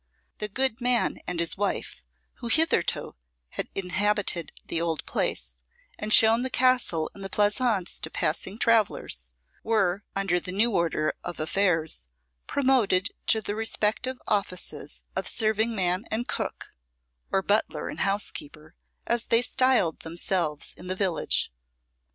The 0.39 0.47
good 0.47 0.81
man 0.81 1.19
and 1.27 1.39
his 1.39 1.55
wife 1.55 2.03
who 2.37 2.47
hitherto 2.47 3.13
had 3.49 3.69
inhabited 3.75 4.51
the 4.65 4.81
old 4.81 5.05
Place, 5.05 5.53
and 5.99 6.11
shown 6.11 6.41
the 6.41 6.49
castle 6.49 7.11
and 7.13 7.23
the 7.23 7.29
pleasaunce 7.29 7.99
to 7.99 8.09
passing 8.09 8.57
travellers, 8.57 9.35
were, 9.61 10.03
under 10.15 10.39
the 10.39 10.51
new 10.51 10.71
order 10.71 11.13
of 11.23 11.39
affairs, 11.39 12.07
promoted 12.47 13.09
to 13.27 13.41
the 13.41 13.53
respective 13.53 14.19
offices 14.27 15.03
of 15.15 15.27
serving 15.27 15.75
man 15.75 16.05
and 16.09 16.27
cook, 16.27 16.73
or 17.31 17.43
butler 17.43 17.87
and 17.87 17.99
housekeeper, 17.99 18.73
as 19.05 19.25
they 19.25 19.43
styled 19.43 19.99
themselves 19.99 20.73
in 20.73 20.87
the 20.87 20.95
village. 20.95 21.53